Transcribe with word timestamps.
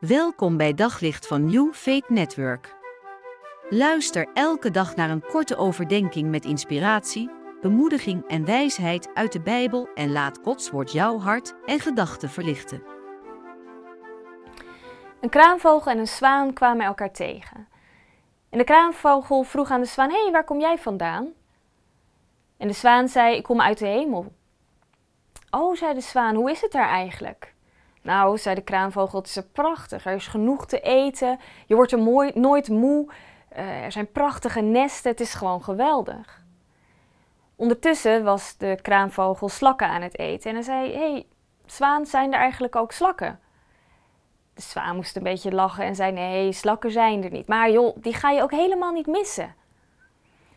Welkom 0.00 0.56
bij 0.56 0.74
Daglicht 0.74 1.26
van 1.26 1.44
New 1.44 1.72
Faith 1.72 2.08
Network. 2.08 2.76
Luister 3.68 4.28
elke 4.34 4.70
dag 4.70 4.96
naar 4.96 5.10
een 5.10 5.26
korte 5.26 5.56
overdenking 5.56 6.30
met 6.30 6.44
inspiratie, 6.44 7.30
bemoediging 7.60 8.28
en 8.28 8.44
wijsheid 8.44 9.10
uit 9.14 9.32
de 9.32 9.40
Bijbel 9.40 9.88
en 9.94 10.12
laat 10.12 10.38
Gods 10.42 10.70
woord 10.70 10.92
jouw 10.92 11.18
hart 11.18 11.54
en 11.66 11.80
gedachten 11.80 12.30
verlichten. 12.30 12.82
Een 15.20 15.28
kraanvogel 15.28 15.92
en 15.92 15.98
een 15.98 16.08
zwaan 16.08 16.52
kwamen 16.52 16.86
elkaar 16.86 17.12
tegen. 17.12 17.68
En 18.50 18.58
de 18.58 18.64
kraanvogel 18.64 19.42
vroeg 19.42 19.70
aan 19.70 19.80
de 19.80 19.86
zwaan: 19.86 20.10
Hé, 20.10 20.22
hey, 20.22 20.32
waar 20.32 20.44
kom 20.44 20.60
jij 20.60 20.78
vandaan? 20.78 21.32
En 22.56 22.68
de 22.68 22.74
zwaan 22.74 23.08
zei: 23.08 23.36
Ik 23.36 23.42
kom 23.42 23.60
uit 23.60 23.78
de 23.78 23.86
hemel. 23.86 24.32
Oh, 25.50 25.76
zei 25.76 25.94
de 25.94 26.00
zwaan, 26.00 26.34
hoe 26.34 26.50
is 26.50 26.60
het 26.60 26.72
daar 26.72 26.88
eigenlijk? 26.88 27.54
Nou, 28.02 28.38
zei 28.38 28.54
de 28.54 28.60
kraanvogel, 28.60 29.18
het 29.18 29.28
is 29.28 29.40
prachtig. 29.52 30.06
Er 30.06 30.14
is 30.14 30.26
genoeg 30.26 30.66
te 30.66 30.80
eten. 30.80 31.38
Je 31.66 31.74
wordt 31.74 31.92
er 31.92 31.98
mooi, 31.98 32.30
nooit 32.34 32.68
moe. 32.68 33.08
Uh, 33.52 33.84
er 33.84 33.92
zijn 33.92 34.12
prachtige 34.12 34.60
nesten. 34.60 35.10
Het 35.10 35.20
is 35.20 35.34
gewoon 35.34 35.62
geweldig. 35.62 36.42
Ondertussen 37.56 38.24
was 38.24 38.56
de 38.56 38.78
kraanvogel 38.82 39.48
slakken 39.48 39.88
aan 39.88 40.02
het 40.02 40.18
eten. 40.18 40.48
En 40.50 40.54
hij 40.54 40.64
zei, 40.64 40.94
hey, 40.94 41.26
zwaan, 41.66 42.06
zijn 42.06 42.32
er 42.32 42.38
eigenlijk 42.38 42.76
ook 42.76 42.92
slakken? 42.92 43.40
De 44.54 44.62
zwaan 44.62 44.96
moest 44.96 45.16
een 45.16 45.22
beetje 45.22 45.52
lachen 45.52 45.84
en 45.84 45.94
zei, 45.94 46.12
nee, 46.12 46.52
slakken 46.52 46.90
zijn 46.90 47.24
er 47.24 47.30
niet. 47.30 47.46
Maar 47.46 47.70
joh, 47.70 47.96
die 48.00 48.14
ga 48.14 48.30
je 48.30 48.42
ook 48.42 48.50
helemaal 48.50 48.92
niet 48.92 49.06
missen. 49.06 49.54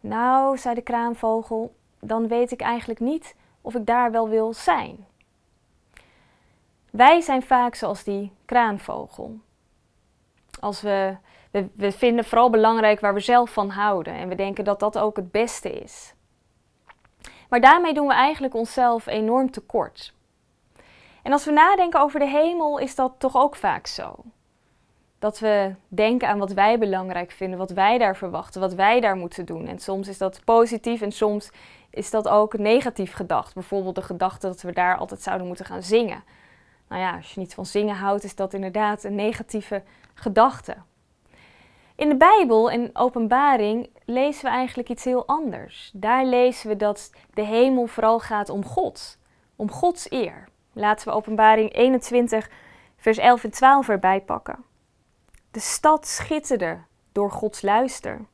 Nou, 0.00 0.58
zei 0.58 0.74
de 0.74 0.82
kraanvogel, 0.82 1.74
dan 2.00 2.28
weet 2.28 2.52
ik 2.52 2.60
eigenlijk 2.60 3.00
niet 3.00 3.34
of 3.60 3.74
ik 3.74 3.86
daar 3.86 4.10
wel 4.10 4.28
wil 4.28 4.52
zijn. 4.52 5.06
Wij 6.96 7.20
zijn 7.20 7.42
vaak 7.42 7.74
zoals 7.74 8.04
die 8.04 8.32
kraanvogel. 8.44 9.38
Als 10.60 10.80
we, 10.80 11.16
we, 11.50 11.68
we 11.74 11.92
vinden 11.92 12.24
vooral 12.24 12.50
belangrijk 12.50 13.00
waar 13.00 13.14
we 13.14 13.20
zelf 13.20 13.50
van 13.50 13.70
houden 13.70 14.14
en 14.14 14.28
we 14.28 14.34
denken 14.34 14.64
dat 14.64 14.80
dat 14.80 14.98
ook 14.98 15.16
het 15.16 15.30
beste 15.30 15.70
is. 15.70 16.14
Maar 17.48 17.60
daarmee 17.60 17.94
doen 17.94 18.06
we 18.06 18.12
eigenlijk 18.12 18.54
onszelf 18.54 19.06
enorm 19.06 19.50
tekort. 19.50 20.14
En 21.22 21.32
als 21.32 21.44
we 21.44 21.50
nadenken 21.50 22.00
over 22.00 22.18
de 22.18 22.28
hemel, 22.28 22.78
is 22.78 22.94
dat 22.94 23.12
toch 23.18 23.36
ook 23.36 23.56
vaak 23.56 23.86
zo. 23.86 24.16
Dat 25.18 25.38
we 25.38 25.74
denken 25.88 26.28
aan 26.28 26.38
wat 26.38 26.52
wij 26.52 26.78
belangrijk 26.78 27.30
vinden, 27.30 27.58
wat 27.58 27.70
wij 27.70 27.98
daar 27.98 28.16
verwachten, 28.16 28.60
wat 28.60 28.74
wij 28.74 29.00
daar 29.00 29.16
moeten 29.16 29.44
doen. 29.44 29.66
En 29.66 29.78
soms 29.78 30.08
is 30.08 30.18
dat 30.18 30.40
positief 30.44 31.00
en 31.00 31.12
soms 31.12 31.50
is 31.90 32.10
dat 32.10 32.28
ook 32.28 32.58
negatief 32.58 33.12
gedacht. 33.12 33.54
Bijvoorbeeld 33.54 33.94
de 33.94 34.02
gedachte 34.02 34.46
dat 34.46 34.62
we 34.62 34.72
daar 34.72 34.96
altijd 34.96 35.22
zouden 35.22 35.46
moeten 35.46 35.66
gaan 35.66 35.82
zingen. 35.82 36.24
Nou 36.94 37.06
ja, 37.06 37.16
als 37.16 37.34
je 37.34 37.40
niet 37.40 37.54
van 37.54 37.66
zingen 37.66 37.96
houdt, 37.96 38.24
is 38.24 38.34
dat 38.34 38.54
inderdaad 38.54 39.04
een 39.04 39.14
negatieve 39.14 39.82
gedachte. 40.14 40.76
In 41.94 42.08
de 42.08 42.16
Bijbel, 42.16 42.70
in 42.70 42.90
Openbaring, 42.92 43.90
lezen 44.04 44.44
we 44.44 44.50
eigenlijk 44.50 44.88
iets 44.88 45.04
heel 45.04 45.26
anders. 45.26 45.90
Daar 45.94 46.24
lezen 46.24 46.68
we 46.68 46.76
dat 46.76 47.10
de 47.32 47.42
hemel 47.42 47.86
vooral 47.86 48.20
gaat 48.20 48.48
om 48.48 48.64
God, 48.64 49.18
om 49.56 49.70
Gods 49.70 50.10
eer. 50.10 50.48
Laten 50.72 51.08
we 51.08 51.14
Openbaring 51.14 51.72
21, 51.72 52.50
vers 52.96 53.18
11 53.18 53.44
en 53.44 53.50
12 53.50 53.88
erbij 53.88 54.20
pakken. 54.20 54.64
De 55.50 55.60
stad 55.60 56.06
schitterde 56.06 56.78
door 57.12 57.30
Gods 57.30 57.62
luister, 57.62 58.24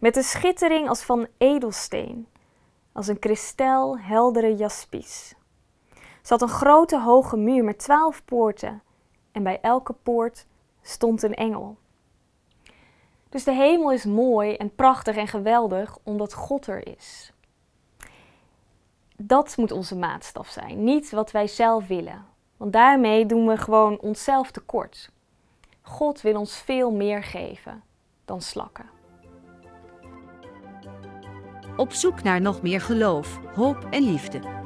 met 0.00 0.16
een 0.16 0.22
schittering 0.22 0.88
als 0.88 1.02
van 1.02 1.26
edelsteen 1.38 2.28
als 2.92 3.06
een 3.06 3.18
kristel 3.18 3.98
heldere 3.98 4.54
jaspies. 4.54 5.34
Zat 6.26 6.42
een 6.42 6.48
grote 6.48 7.00
hoge 7.00 7.36
muur 7.36 7.64
met 7.64 7.78
twaalf 7.78 8.24
poorten 8.24 8.82
en 9.32 9.42
bij 9.42 9.60
elke 9.60 9.92
poort 9.92 10.46
stond 10.82 11.22
een 11.22 11.34
engel. 11.34 11.76
Dus 13.28 13.44
de 13.44 13.52
hemel 13.52 13.92
is 13.92 14.04
mooi 14.04 14.54
en 14.54 14.74
prachtig 14.74 15.16
en 15.16 15.28
geweldig 15.28 15.98
omdat 16.02 16.34
God 16.34 16.66
er 16.66 16.86
is. 16.96 17.32
Dat 19.16 19.56
moet 19.56 19.72
onze 19.72 19.96
maatstaf 19.96 20.48
zijn, 20.48 20.84
niet 20.84 21.10
wat 21.10 21.30
wij 21.30 21.46
zelf 21.46 21.86
willen. 21.86 22.24
Want 22.56 22.72
daarmee 22.72 23.26
doen 23.26 23.46
we 23.46 23.56
gewoon 23.56 23.98
onszelf 24.00 24.50
tekort. 24.50 25.10
God 25.82 26.20
wil 26.20 26.38
ons 26.38 26.56
veel 26.56 26.90
meer 26.90 27.22
geven 27.22 27.82
dan 28.24 28.40
slakken. 28.40 28.86
Op 31.76 31.92
zoek 31.92 32.22
naar 32.22 32.40
nog 32.40 32.62
meer 32.62 32.80
geloof, 32.80 33.38
hoop 33.54 33.86
en 33.90 34.02
liefde. 34.02 34.65